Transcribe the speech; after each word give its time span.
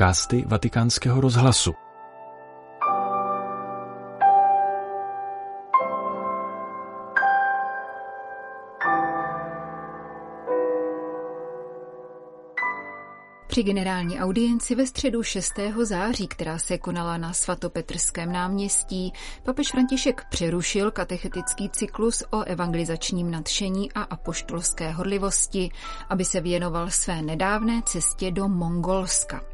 podcasty 0.00 0.44
Vatikánského 0.46 1.20
rozhlasu. 1.20 1.74
Při 13.46 13.62
generální 13.62 14.20
audienci 14.20 14.74
ve 14.74 14.86
středu 14.86 15.22
6. 15.22 15.52
září, 15.82 16.28
která 16.28 16.58
se 16.58 16.78
konala 16.78 17.16
na 17.16 17.32
svatopetrském 17.32 18.32
náměstí, 18.32 19.12
papež 19.42 19.70
František 19.70 20.24
přerušil 20.30 20.90
katechetický 20.90 21.70
cyklus 21.70 22.22
o 22.30 22.42
evangelizačním 22.42 23.30
nadšení 23.30 23.92
a 23.92 24.02
apoštolské 24.02 24.90
horlivosti, 24.90 25.70
aby 26.08 26.24
se 26.24 26.40
věnoval 26.40 26.90
své 26.90 27.22
nedávné 27.22 27.82
cestě 27.86 28.30
do 28.30 28.48
Mongolska. 28.48 29.49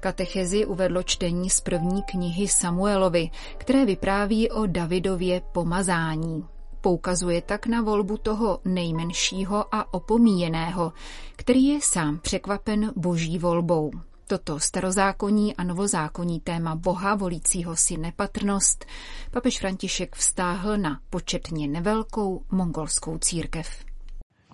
Katechezi 0.00 0.66
uvedlo 0.66 1.02
čtení 1.02 1.50
z 1.50 1.60
první 1.60 2.02
knihy 2.02 2.48
Samuelovi, 2.48 3.30
které 3.58 3.84
vypráví 3.84 4.50
o 4.50 4.66
Davidově 4.66 5.42
pomazání. 5.52 6.44
Poukazuje 6.80 7.42
tak 7.42 7.66
na 7.66 7.82
volbu 7.82 8.16
toho 8.16 8.60
nejmenšího 8.64 9.74
a 9.74 9.94
opomíjeného, 9.94 10.92
který 11.36 11.64
je 11.64 11.78
sám 11.82 12.18
překvapen 12.18 12.92
boží 12.96 13.38
volbou. 13.38 13.90
Toto 14.26 14.60
starozákonní 14.60 15.56
a 15.56 15.64
novozákonní 15.64 16.40
téma 16.40 16.76
Boha 16.76 17.14
volícího 17.14 17.76
si 17.76 17.96
nepatrnost 17.96 18.84
papež 19.30 19.58
František 19.58 20.16
vztáhl 20.16 20.76
na 20.78 21.00
početně 21.10 21.68
nevelkou 21.68 22.44
mongolskou 22.50 23.18
církev. 23.18 23.84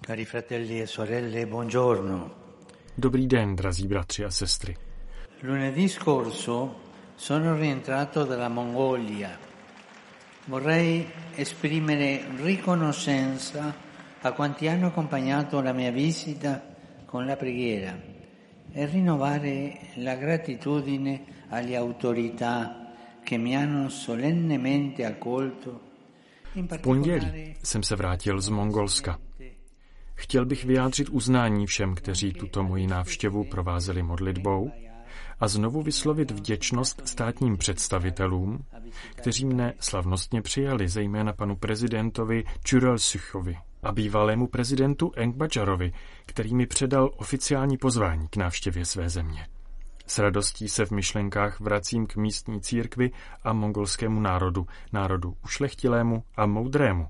Cari 0.06 0.24
fratelli 0.24 0.83
e 0.83 0.86
sorelle, 0.86 1.46
buongiorno. 1.46 2.30
Dobrý 2.98 3.27
den, 3.27 3.56
drazí 3.56 3.88
bratři 3.88 4.24
a 4.24 4.30
sestry. 4.30 4.77
Lunedì 5.41 5.89
scorso 5.89 6.86
sono 7.14 7.55
rientrato 7.56 8.25
dalla 8.25 8.48
Mongolia 8.48 9.47
Vorrei 10.48 11.06
esprimere 11.34 12.25
riconoscenza 12.36 13.75
a 14.22 14.33
quanti 14.33 14.67
hanno 14.67 14.86
accompagnato 14.86 15.61
la 15.61 15.75
mia 15.75 15.91
visita 15.91 16.75
con 17.05 17.27
la 17.27 17.36
preghiera 17.36 17.95
e 18.72 18.86
rinnovare 18.86 19.78
la 19.97 20.14
gratitudine 20.14 21.45
alle 21.50 21.77
autorità 21.77 22.95
che 23.23 23.36
mi 23.36 23.55
hanno 23.55 23.91
solennemente 23.91 25.05
accolto. 25.05 25.80
V 26.55 26.78
pondělí 26.80 27.55
jsem 27.62 27.83
se 27.83 27.97
vrátil 27.97 28.41
z 28.41 28.48
Mongolska. 28.48 29.19
Chtěl 30.14 30.47
bych 30.47 30.64
vyjádřit 30.64 31.08
uznání 31.08 31.67
všem, 31.67 31.95
kteří 31.95 32.33
tuto 32.33 32.62
moji 32.62 32.86
návštěvu 32.86 33.45
provázeli 33.45 34.02
modlitbou 34.02 34.73
a 35.41 35.48
znovu 35.48 35.83
vyslovit 35.83 36.30
vděčnost 36.30 37.08
státním 37.08 37.56
představitelům, 37.56 38.64
kteří 39.14 39.44
mne 39.44 39.74
slavnostně 39.80 40.42
přijali, 40.42 40.88
zejména 40.88 41.33
panu 41.33 41.56
prezidentovi 41.56 42.44
Čurelsuchovi 42.64 43.58
a 43.83 43.92
bývalému 43.92 44.46
prezidentu 44.46 45.12
Engbadžarovi, 45.16 45.92
který 46.27 46.55
mi 46.55 46.66
předal 46.66 47.11
oficiální 47.16 47.77
pozvání 47.77 48.28
k 48.28 48.36
návštěvě 48.36 48.84
své 48.84 49.08
země. 49.08 49.46
S 50.06 50.19
radostí 50.19 50.69
se 50.69 50.86
v 50.86 50.91
myšlenkách 50.91 51.61
vracím 51.61 52.06
k 52.06 52.16
místní 52.16 52.61
církvi 52.61 53.11
a 53.42 53.52
mongolskému 53.52 54.20
národu, 54.20 54.66
národu 54.92 55.36
ušlechtilému 55.44 56.24
a 56.36 56.46
moudrému, 56.46 57.08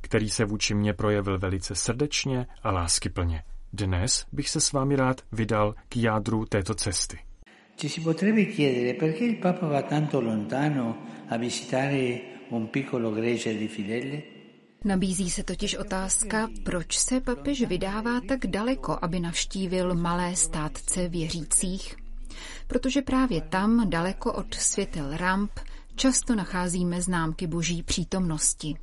který 0.00 0.30
se 0.30 0.44
vůči 0.44 0.74
mně 0.74 0.92
projevil 0.92 1.38
velice 1.38 1.74
srdečně 1.74 2.46
a 2.62 2.70
láskyplně. 2.70 3.42
Dnes 3.76 4.26
bych 4.32 4.48
se 4.48 4.60
s 4.60 4.72
vámi 4.72 4.96
rád 4.96 5.20
vydal 5.32 5.74
k 5.88 5.96
jádru 5.96 6.44
této 6.44 6.74
cesty. 6.74 7.18
Ci 7.76 7.88
si 7.88 8.00
potrebbe 8.00 8.44
chiedere 8.44 8.94
perché 8.94 9.24
il 9.24 9.36
Papa 9.36 9.66
va 9.66 9.82
tanto 9.82 10.20
lontano 10.20 10.98
a 11.28 11.36
visitare 11.36 12.20
un 12.50 12.70
piccolo 12.70 13.10
gregge 13.10 13.54
di? 13.54 14.22
Nabízí 14.84 15.30
se 15.30 15.42
totiž 15.42 15.74
otázka, 15.74 16.48
proč 16.64 16.98
se 16.98 17.20
papež 17.20 17.62
vydává 17.62 18.20
tak 18.28 18.46
daleko, 18.46 18.98
aby 19.02 19.20
navštívil 19.20 19.94
malé 19.94 20.36
státce 20.36 21.08
věřících. 21.08 21.96
Protože 22.66 23.02
právě 23.02 23.40
tam, 23.40 23.90
daleko 23.90 24.32
od 24.32 24.54
světel 24.54 25.16
ramp, 25.16 25.50
často 25.94 26.34
nacházíme 26.34 27.02
známky 27.02 27.46
boží 27.46 27.82
přítomnosti. 27.82 28.76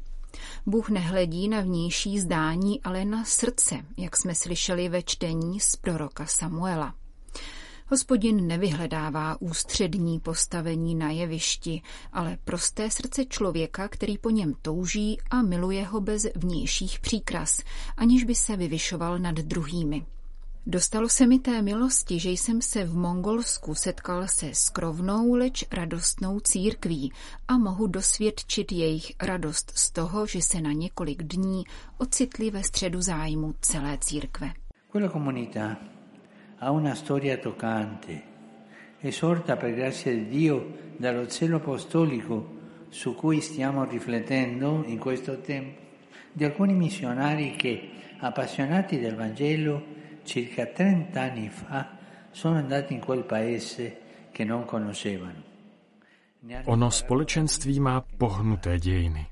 Bůh 0.66 0.90
nehledí 0.90 1.50
na 1.50 1.62
vnější 1.62 2.20
zdání, 2.20 2.82
ale 2.82 3.06
na 3.06 3.26
srdce, 3.26 3.76
jak 3.98 4.18
jsme 4.18 4.36
slyšeli 4.36 4.90
ve 4.90 5.02
čtení 5.02 5.60
z 5.60 5.76
proroka 5.76 6.26
Samuela. 6.26 6.94
Hospodin 7.88 8.48
nevyhledává 8.48 9.42
ústřední 9.42 10.20
postavení 10.20 10.96
na 10.96 11.12
jevišti, 11.12 11.82
ale 12.14 12.38
prosté 12.44 12.92
srdce 12.92 13.26
člověka, 13.26 13.88
který 13.88 14.18
po 14.18 14.30
něm 14.30 14.54
touží 14.62 15.18
a 15.30 15.42
miluje 15.42 15.86
ho 15.86 16.02
bez 16.02 16.28
vnějších 16.36 17.00
příkras, 17.00 17.62
aniž 17.98 18.24
by 18.24 18.36
se 18.36 18.58
vyvyšoval 18.58 19.20
nad 19.20 19.36
druhými. 19.36 20.06
Dostalo 20.66 21.10
se 21.10 21.28
mi 21.28 21.40
té 21.40 21.62
milosti, 21.62 22.20
že 22.20 22.30
jsem 22.30 22.62
se 22.62 22.84
v 22.84 22.96
Mongolsku 22.96 23.76
setkal 23.76 24.28
se 24.28 24.50
skrovnou, 24.54 25.34
leč 25.34 25.66
radostnou 25.72 26.40
církví 26.40 27.12
a 27.48 27.58
mohu 27.58 27.88
dosvědčit 27.88 28.72
jejich 28.72 29.12
radost 29.22 29.72
z 29.76 29.92
toho, 29.92 30.26
že 30.26 30.42
se 30.42 30.62
na 30.62 30.72
několik 30.72 31.24
dní 31.24 31.64
ocitli 31.98 32.52
ve 32.52 32.64
středu 32.64 33.02
zájmu 33.02 33.54
celé 33.62 33.98
církve. 33.98 34.54
Quella 34.92 35.10
comunità 35.10 35.78
ha 36.60 36.72
una 36.72 36.96
storia 36.96 37.38
toccante, 37.38 38.22
esorta 39.02 39.56
per 39.56 39.74
grazia 39.74 40.14
di 40.14 40.26
Dio 40.30 40.68
dallo 41.00 41.30
zelo 41.30 41.58
apostolico 41.58 42.46
su 42.90 43.16
cui 43.16 43.42
stiamo 43.42 43.86
riflettendo 43.86 44.84
in 44.86 45.00
questo 45.00 45.38
tempo, 45.42 45.82
di 46.34 46.46
alcuni 46.46 46.74
missionari 46.74 47.56
che, 47.56 47.90
appassionati 48.20 49.00
del 49.00 49.16
Vangelo, 49.16 49.91
circa 50.32 50.66
30 50.66 51.22
anni 51.22 51.50
fa 51.50 51.98
sono 52.32 52.58
andati 52.58 52.94
in 52.94 53.02
quel 53.02 53.24
paese 53.26 53.98
che 54.32 54.46
non 54.46 54.66
conoscevano. 54.66 55.44
Ono 56.66 56.90
společenství 56.90 57.80
má 57.80 58.02
pohnuté 58.18 58.80
dějiny. 58.80 59.28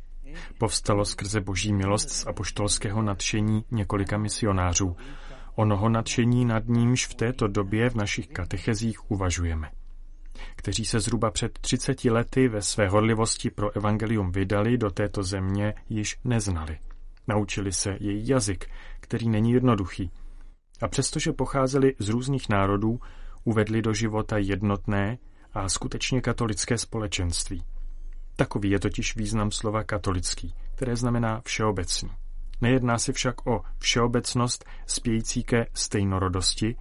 Povstalo 0.58 1.06
skrze 1.06 1.42
boží 1.42 1.74
milost 1.74 2.10
z 2.10 2.28
apoštolského 2.28 3.02
nadšení 3.02 3.66
několika 3.72 4.18
misionářů, 4.18 4.96
onoho 5.56 5.90
nadšení 5.90 6.46
nad 6.46 6.68
nímž 6.68 7.08
v 7.08 7.14
této 7.14 7.48
době 7.48 7.90
v 7.90 7.96
našich 7.96 8.28
katechezích 8.28 9.12
uvažujeme 9.12 9.72
kteří 10.56 10.86
se 10.86 11.00
zhruba 11.00 11.32
před 11.32 11.60
30 11.60 12.06
lety 12.06 12.48
ve 12.48 12.62
své 12.62 12.88
horlivosti 12.88 13.50
pro 13.50 13.76
evangelium 13.76 14.32
vydali 14.32 14.78
do 14.78 14.90
této 14.90 15.24
země, 15.24 15.74
již 15.90 16.18
neznali. 16.24 16.80
Naučili 17.28 17.72
se 17.72 17.98
její 18.00 18.28
jazyk, 18.28 18.70
který 19.00 19.30
není 19.30 19.52
jednoduchý. 19.52 20.12
A 20.82 20.88
přestože 20.88 21.34
pocházeli 21.34 21.96
z 22.00 22.10
různých 22.10 22.50
národů, 22.50 23.00
uvedli 23.44 23.82
do 23.82 23.94
života 23.94 24.38
jednotné 24.38 25.18
a 25.54 25.70
skutečně 25.70 26.22
katolické 26.22 26.78
společenství. 26.78 27.64
Takový 28.36 28.70
je 28.70 28.80
totiž 28.80 29.16
význam 29.16 29.52
slova 29.52 29.84
katolický, 29.84 30.54
které 30.76 30.96
znamená 30.96 31.42
všeobecný. 31.46 32.10
Nejedná 32.62 32.98
se 32.98 33.14
však 33.14 33.48
o 33.48 33.62
všeobecnost 33.78 34.66
spějící 34.86 35.44
ke 35.44 35.66
stejnorodosti, 35.74 36.76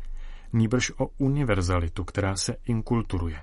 nýbrž 0.52 0.92
o 0.98 1.06
univerzalitu, 1.18 2.04
která 2.04 2.36
se 2.36 2.56
inkulturuje. 2.64 3.42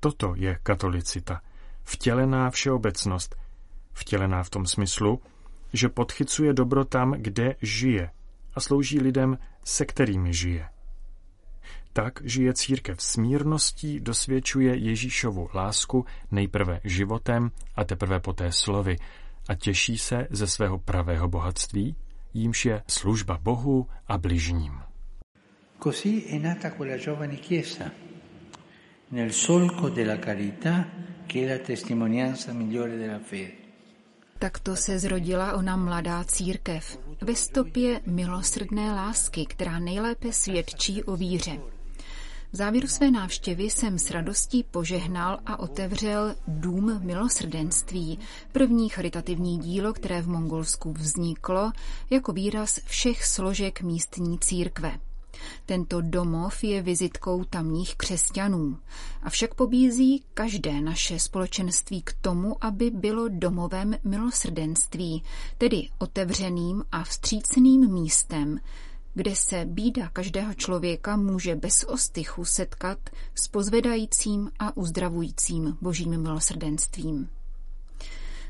Toto 0.00 0.34
je 0.36 0.58
katolicita, 0.62 1.40
vtělená 1.84 2.50
všeobecnost, 2.50 3.36
vtělená 3.92 4.42
v 4.42 4.50
tom 4.50 4.66
smyslu, 4.66 5.22
že 5.72 5.88
podchycuje 5.88 6.52
dobro 6.52 6.84
tam, 6.84 7.12
kde 7.12 7.56
žije 7.62 8.10
a 8.54 8.60
slouží 8.60 9.00
lidem, 9.00 9.38
se 9.64 9.84
kterými 9.84 10.34
žije. 10.34 10.68
Tak 11.92 12.20
žije 12.24 12.54
církev 12.54 13.02
smírností, 13.02 14.00
dosvědčuje 14.00 14.76
Ježíšovu 14.76 15.48
lásku 15.54 16.06
nejprve 16.30 16.80
životem 16.84 17.50
a 17.74 17.84
teprve 17.84 18.20
poté 18.20 18.52
slovy, 18.52 18.96
a 19.48 19.54
těší 19.54 19.98
se 19.98 20.26
ze 20.30 20.46
svého 20.46 20.78
pravého 20.78 21.28
bohatství, 21.28 21.96
jímž 22.34 22.64
je 22.64 22.82
služba 22.86 23.38
Bohu 23.42 23.86
a 24.08 24.18
bližním. 24.18 24.82
Così 25.80 26.26
è 26.28 26.38
nata 26.38 26.70
quella 26.70 26.98
giovane 26.98 27.36
chiesa, 27.36 27.90
nel 29.10 29.32
solco 29.32 29.88
della 29.88 30.18
carità 30.18 30.84
che 31.26 31.44
è 31.44 31.48
la 31.48 31.58
testimonianza 31.58 32.52
migliore 32.52 32.98
della 32.98 33.18
fede. 33.18 33.59
Takto 34.40 34.76
se 34.76 34.98
zrodila 34.98 35.52
ona 35.52 35.76
mladá 35.76 36.24
církev 36.24 36.98
ve 37.20 37.34
stopě 37.34 38.00
milosrdné 38.06 38.94
lásky, 38.94 39.46
která 39.46 39.78
nejlépe 39.78 40.32
svědčí 40.32 41.02
o 41.02 41.16
víře. 41.16 41.60
V 42.52 42.56
závěru 42.56 42.88
své 42.88 43.10
návštěvy 43.10 43.64
jsem 43.64 43.98
s 43.98 44.10
radostí 44.10 44.62
požehnal 44.62 45.38
a 45.46 45.58
otevřel 45.58 46.34
Dům 46.48 47.00
milosrdenství, 47.04 48.18
první 48.52 48.88
charitativní 48.88 49.58
dílo, 49.58 49.92
které 49.92 50.22
v 50.22 50.28
Mongolsku 50.28 50.92
vzniklo 50.92 51.72
jako 52.10 52.32
výraz 52.32 52.80
všech 52.84 53.24
složek 53.24 53.82
místní 53.82 54.38
církve. 54.38 55.09
Tento 55.66 56.00
domov 56.00 56.64
je 56.64 56.82
vizitkou 56.82 57.44
tamních 57.44 57.96
křesťanů, 57.96 58.78
avšak 59.22 59.54
pobízí 59.54 60.24
každé 60.34 60.80
naše 60.80 61.18
společenství 61.18 62.02
k 62.02 62.12
tomu, 62.20 62.64
aby 62.64 62.90
bylo 62.90 63.28
domovem 63.28 63.94
milosrdenství, 64.04 65.24
tedy 65.58 65.88
otevřeným 65.98 66.84
a 66.92 67.04
vstřícným 67.04 67.92
místem, 67.92 68.60
kde 69.14 69.36
se 69.36 69.64
bída 69.64 70.08
každého 70.08 70.54
člověka 70.54 71.16
může 71.16 71.56
bez 71.56 71.84
ostychu 71.84 72.44
setkat 72.44 72.98
s 73.34 73.48
pozvedajícím 73.48 74.50
a 74.58 74.76
uzdravujícím 74.76 75.78
božím 75.80 76.22
milosrdenstvím. 76.22 77.28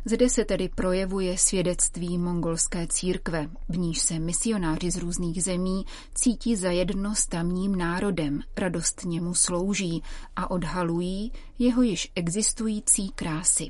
Zde 0.05 0.29
se 0.29 0.45
tedy 0.45 0.69
projevuje 0.69 1.39
svědectví 1.39 2.19
mongolské 2.19 2.87
církve, 2.87 3.51
v 3.69 3.79
níž 3.79 3.99
se 3.99 4.19
misionáři 4.19 4.91
z 4.91 4.97
různých 4.97 5.43
zemí 5.43 5.85
cítí 6.15 6.57
za 6.57 6.71
jedno 6.71 7.15
s 7.15 7.27
tamním 7.27 7.77
národem, 7.77 8.41
radostně 8.57 9.21
mu 9.21 9.35
slouží 9.35 10.03
a 10.37 10.51
odhalují 10.51 11.33
jeho 11.59 11.83
již 11.83 12.13
existující 12.15 13.09
krásy. 13.09 13.67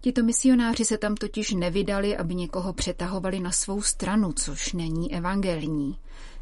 Tito 0.00 0.22
misionáři 0.22 0.84
se 0.84 0.98
tam 0.98 1.14
totiž 1.14 1.52
nevydali, 1.52 2.16
aby 2.16 2.34
někoho 2.34 2.72
přetahovali 2.72 3.40
na 3.40 3.52
svou 3.52 3.82
stranu, 3.82 4.32
což 4.32 4.72
není 4.72 5.14
evangelní. 5.14 5.98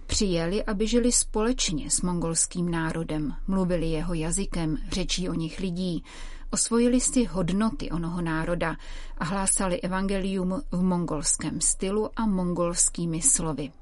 Přijeli, 0.06 0.64
aby 0.64 0.86
žili 0.86 1.12
společně 1.12 1.90
s 1.90 2.00
mongolským 2.00 2.70
národem, 2.70 3.34
mluvili 3.46 3.86
jeho 3.86 4.14
jazykem, 4.14 4.78
řečí 4.90 5.28
o 5.28 5.34
nich 5.34 5.60
lidí, 5.60 6.04
osvojili 6.52 7.00
si 7.00 7.24
hodnoty 7.24 7.90
onoho 7.90 8.20
národa 8.20 8.76
a 9.18 9.24
hlásali 9.24 9.80
evangelium 9.80 10.62
v 10.70 10.82
mongolském 10.82 11.60
stylu 11.60 12.10
a 12.16 12.26
mongolskými 12.26 13.22
slovy. 13.22 13.72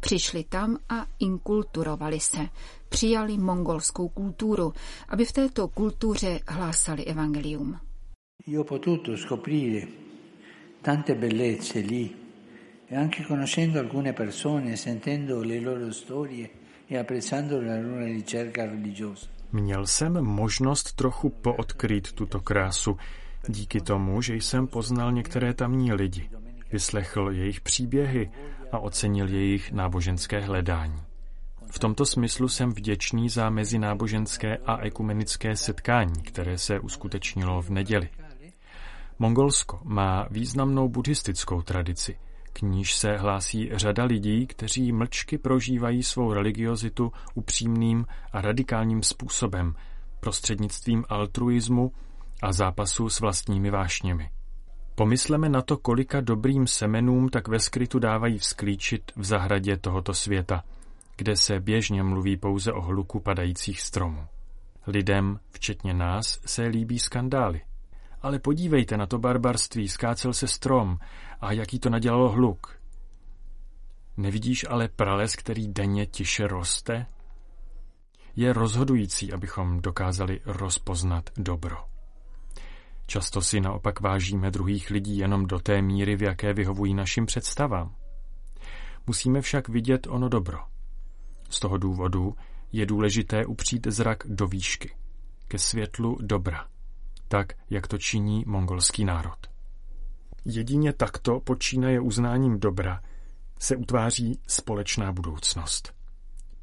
Přišli 0.00 0.44
tam 0.44 0.78
a 0.88 1.06
inkulturovali 1.18 2.20
se, 2.20 2.48
přijali 2.88 3.38
mongolskou 3.38 4.08
kulturu, 4.08 4.72
aby 5.08 5.24
v 5.24 5.32
této 5.32 5.68
kultuře 5.68 6.40
hlásali 6.48 7.04
evangelium. 7.04 7.78
Io 8.46 8.64
potuto 8.64 9.16
scoprire 9.16 9.86
tante 10.82 11.14
bellezze 11.14 11.78
lì 11.78 12.16
e 12.86 12.96
anche 12.96 13.24
conoscendo 13.24 13.80
alcune 13.80 14.12
persone, 14.12 14.76
sentendo 14.76 15.42
le 15.42 15.60
loro 15.60 15.92
storie 15.92 16.50
e 16.86 16.98
apprezzando 16.98 17.60
la 17.60 17.80
loro 17.80 18.04
ricerca 18.04 18.66
religiosa. 18.66 19.28
Měl 19.54 19.86
jsem 19.86 20.24
možnost 20.24 20.92
trochu 20.92 21.30
poodkrýt 21.30 22.12
tuto 22.12 22.40
krásu 22.40 22.96
díky 23.48 23.80
tomu, 23.80 24.22
že 24.22 24.34
jsem 24.34 24.66
poznal 24.66 25.12
některé 25.12 25.54
tamní 25.54 25.92
lidi, 25.92 26.30
vyslechl 26.72 27.30
jejich 27.30 27.60
příběhy 27.60 28.30
a 28.72 28.78
ocenil 28.78 29.28
jejich 29.28 29.72
náboženské 29.72 30.40
hledání. 30.40 31.02
V 31.70 31.78
tomto 31.78 32.06
smyslu 32.06 32.48
jsem 32.48 32.70
vděčný 32.70 33.28
za 33.28 33.50
mezináboženské 33.50 34.56
a 34.56 34.76
ekumenické 34.76 35.56
setkání, 35.56 36.22
které 36.22 36.58
se 36.58 36.80
uskutečnilo 36.80 37.62
v 37.62 37.70
neděli. 37.70 38.08
Mongolsko 39.18 39.80
má 39.84 40.26
významnou 40.30 40.88
buddhistickou 40.88 41.62
tradici, 41.62 42.16
k 42.54 42.62
níž 42.62 42.94
se 42.94 43.16
hlásí 43.16 43.70
řada 43.72 44.04
lidí, 44.04 44.46
kteří 44.46 44.92
mlčky 44.92 45.38
prožívají 45.38 46.02
svou 46.02 46.32
religiozitu 46.32 47.12
upřímným 47.34 48.06
a 48.32 48.40
radikálním 48.40 49.02
způsobem, 49.02 49.74
prostřednictvím 50.20 51.04
altruismu 51.08 51.92
a 52.42 52.52
zápasu 52.52 53.08
s 53.08 53.20
vlastními 53.20 53.70
vášněmi. 53.70 54.30
Pomysleme 54.94 55.48
na 55.48 55.62
to, 55.62 55.76
kolika 55.76 56.20
dobrým 56.20 56.66
semenům 56.66 57.28
tak 57.28 57.48
ve 57.48 57.58
skrytu 57.58 57.98
dávají 57.98 58.38
vzklíčit 58.38 59.12
v 59.16 59.24
zahradě 59.24 59.76
tohoto 59.76 60.14
světa, 60.14 60.64
kde 61.16 61.36
se 61.36 61.60
běžně 61.60 62.02
mluví 62.02 62.36
pouze 62.36 62.72
o 62.72 62.80
hluku 62.80 63.20
padajících 63.20 63.80
stromů. 63.80 64.26
Lidem, 64.86 65.40
včetně 65.50 65.94
nás, 65.94 66.40
se 66.46 66.62
líbí 66.62 66.98
skandály. 66.98 67.60
Ale 68.24 68.38
podívejte 68.38 68.96
na 68.96 69.06
to 69.06 69.18
barbarství, 69.18 69.88
skácel 69.88 70.32
se 70.32 70.48
strom 70.48 70.98
a 71.40 71.52
jaký 71.52 71.78
to 71.78 71.90
nadělalo 71.90 72.28
hluk. 72.28 72.80
Nevidíš 74.16 74.66
ale 74.70 74.88
prales, 74.88 75.36
který 75.36 75.68
denně 75.68 76.06
tiše 76.06 76.46
roste? 76.46 77.06
Je 78.36 78.52
rozhodující, 78.52 79.32
abychom 79.32 79.80
dokázali 79.80 80.40
rozpoznat 80.46 81.30
dobro. 81.36 81.76
Často 83.06 83.42
si 83.42 83.60
naopak 83.60 84.00
vážíme 84.00 84.50
druhých 84.50 84.90
lidí 84.90 85.18
jenom 85.18 85.46
do 85.46 85.58
té 85.58 85.82
míry, 85.82 86.16
v 86.16 86.22
jaké 86.22 86.52
vyhovují 86.52 86.94
našim 86.94 87.26
představám. 87.26 87.94
Musíme 89.06 89.40
však 89.40 89.68
vidět 89.68 90.06
ono 90.06 90.28
dobro. 90.28 90.58
Z 91.50 91.60
toho 91.60 91.78
důvodu 91.78 92.36
je 92.72 92.86
důležité 92.86 93.46
upřít 93.46 93.86
zrak 93.86 94.24
do 94.26 94.46
výšky, 94.46 94.94
ke 95.48 95.58
světlu 95.58 96.18
dobra 96.20 96.73
tak, 97.34 97.52
jak 97.70 97.86
to 97.86 97.98
činí 97.98 98.44
mongolský 98.46 99.04
národ. 99.04 99.38
Jedině 100.44 100.92
takto 100.92 101.40
počínaje 101.40 102.00
uznáním 102.00 102.60
dobra 102.60 103.00
se 103.58 103.76
utváří 103.76 104.40
společná 104.46 105.12
budoucnost. 105.12 105.94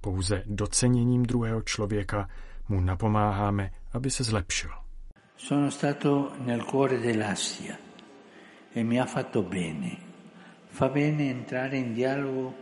Pouze 0.02 0.44
doceněním 0.46 1.24
druhého 1.24 1.62
člověka 1.62 2.30
mu 2.70 2.82
napomáháme, 2.82 3.72
aby 3.92 4.10
se 4.10 4.24
zlepšil. 4.24 4.72
Sono 5.38 5.72
stato 5.72 6.32
nel 6.46 6.64
cuore 6.64 6.98
dell'Asia 6.98 7.76
e 8.76 8.84
mi 8.84 9.00
ha 9.00 9.06
fatto 9.06 9.42
bene. 9.42 9.98
Fa 10.72 10.88
bene 10.88 11.24
entrare 11.32 11.78
in 11.78 11.94
dialogo 11.94 12.54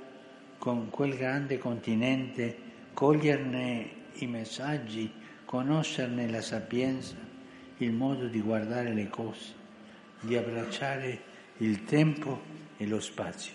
con 0.59 0.89
quel 0.89 1.17
grande 1.17 1.57
continente, 1.57 2.53
coglierne 2.93 3.85
i 4.13 4.27
messaggi, 4.27 5.11
conoscerne 5.45 6.31
la 6.31 6.41
sapienza 6.41 7.28
il 7.79 7.93
modo 7.93 8.27
di 8.27 8.41
guardare 8.41 8.93
le 8.93 9.09
cose, 9.09 9.53
di 10.21 10.35
abbracciare 10.35 11.19
il 11.57 11.83
tempo 11.85 12.41
e 12.77 12.87
lo 12.87 12.99
spazio. 12.99 13.53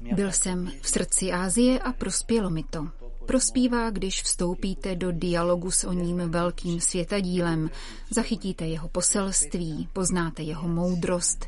Byl 0.00 0.32
jsem 0.32 0.72
v 0.80 0.88
srdci 0.88 1.32
Ázie 1.32 1.78
a 1.78 1.92
prospělo 1.92 2.50
mi 2.50 2.64
to. 2.64 2.88
Prospívá, 3.26 3.90
když 3.90 4.22
vstoupíte 4.22 4.96
do 4.96 5.12
dialogu 5.12 5.70
s 5.70 5.84
o 5.84 5.92
ním 5.92 6.30
velkým 6.30 6.80
světadílem, 6.80 7.70
zachytíte 8.10 8.66
jeho 8.66 8.88
poselství, 8.88 9.88
poznáte 9.92 10.42
jeho 10.42 10.68
moudrost 10.68 11.46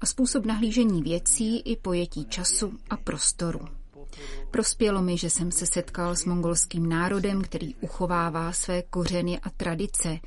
a 0.00 0.06
způsob 0.06 0.46
nahlížení 0.46 1.02
věcí 1.02 1.60
i 1.60 1.76
pojetí 1.76 2.24
času 2.24 2.78
a 2.90 2.96
prostoru. 2.96 3.60
Prospělo 4.50 5.02
mi, 5.02 5.18
že 5.18 5.30
jsem 5.30 5.52
se 5.52 5.66
setkal 5.66 6.16
s 6.16 6.24
mongolským 6.24 6.88
národem, 6.88 7.42
který 7.42 7.74
uchovává 7.74 8.52
své 8.52 8.82
kořeny 8.82 9.38
a 9.38 9.50
tradice, 9.50 10.18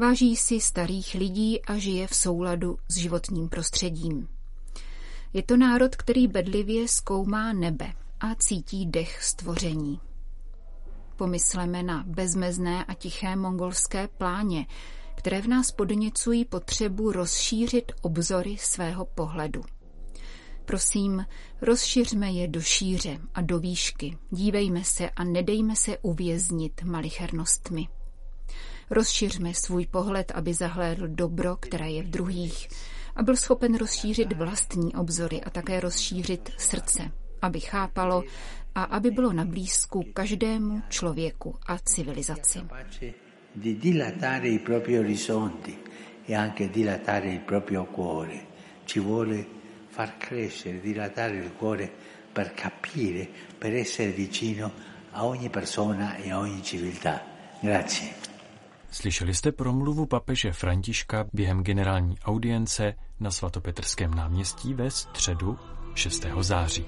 Váží 0.00 0.36
si 0.36 0.60
starých 0.60 1.14
lidí 1.14 1.62
a 1.62 1.78
žije 1.78 2.06
v 2.06 2.14
souladu 2.14 2.78
s 2.88 2.96
životním 2.96 3.48
prostředím. 3.48 4.28
Je 5.32 5.42
to 5.42 5.56
národ, 5.56 5.96
který 5.96 6.26
bedlivě 6.26 6.88
zkoumá 6.88 7.52
nebe 7.52 7.92
a 8.20 8.34
cítí 8.34 8.86
dech 8.86 9.24
stvoření. 9.24 10.00
Pomysleme 11.16 11.82
na 11.82 12.04
bezmezné 12.06 12.84
a 12.84 12.94
tiché 12.94 13.36
mongolské 13.36 14.08
pláně, 14.08 14.66
které 15.14 15.42
v 15.42 15.48
nás 15.48 15.72
podněcují 15.72 16.44
potřebu 16.44 17.12
rozšířit 17.12 17.92
obzory 18.02 18.56
svého 18.58 19.04
pohledu. 19.04 19.62
Prosím, 20.64 21.26
rozšiřme 21.62 22.30
je 22.30 22.48
do 22.48 22.60
šíře 22.60 23.18
a 23.34 23.40
do 23.40 23.58
výšky, 23.58 24.18
dívejme 24.30 24.84
se 24.84 25.10
a 25.10 25.24
nedejme 25.24 25.76
se 25.76 25.98
uvěznit 25.98 26.82
malichernostmi. 26.82 27.88
Rozšiřme 28.90 29.54
svůj 29.54 29.86
pohled, 29.86 30.32
aby 30.34 30.54
zahlédl 30.54 31.08
dobro, 31.08 31.56
které 31.56 31.90
je 31.90 32.02
v 32.02 32.10
druhých 32.10 32.68
a 33.16 33.22
byl 33.22 33.36
schopen 33.36 33.74
rozšířit 33.74 34.32
vlastní 34.32 34.94
obzory 34.94 35.40
a 35.40 35.50
také 35.50 35.80
rozšířit 35.80 36.50
srdce, 36.58 37.10
aby 37.42 37.60
chápalo 37.60 38.24
a 38.74 38.82
aby 38.82 39.10
bylo 39.10 39.32
na 39.32 39.44
blízku 39.44 40.04
každému 40.14 40.82
člověku 40.88 41.56
a 41.66 41.78
civilizaci. 41.78 42.58
E 46.26 46.34
anche 46.34 46.68
dilatare 46.68 47.32
il 47.32 47.40
proprio 47.40 47.84
cuore. 47.84 48.40
Ci 48.84 49.00
vuole 49.00 49.46
far 49.88 50.16
crescere, 50.16 50.80
dilatare 50.80 51.36
il 51.36 51.52
cuore 51.52 51.90
per 52.32 52.54
capire, 52.54 53.28
per 53.58 53.74
essere 53.74 54.12
vicino 54.12 54.72
a 55.10 55.24
ogni 55.24 55.48
persona 55.48 56.14
e 56.16 56.30
a 56.30 56.38
ogni 56.38 56.62
civiltà. 56.62 57.24
Grazie. 57.60 58.29
Slyšeli 58.90 59.34
jste 59.34 59.52
promluvu 59.52 60.06
papeže 60.06 60.52
Františka 60.52 61.26
během 61.32 61.62
generální 61.62 62.18
audience 62.18 62.94
na 63.20 63.30
svatopetrském 63.30 64.14
náměstí 64.14 64.74
ve 64.74 64.90
středu 64.90 65.58
6. 65.94 66.26
září. 66.40 66.86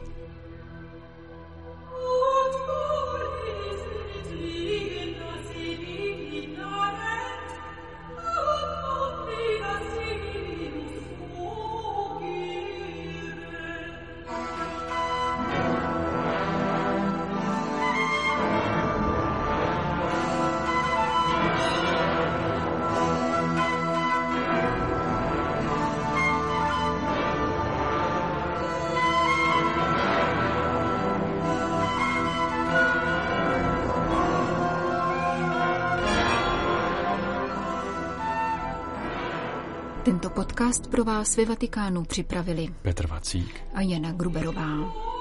Tento 40.04 40.30
podcast 40.30 40.90
pro 40.90 41.04
vás 41.04 41.36
ve 41.36 41.44
Vatikánu 41.44 42.04
připravili 42.04 42.68
Petr 42.82 43.06
Vacík 43.06 43.60
a 43.74 43.80
Jana 43.80 44.12
Gruberová. 44.12 45.11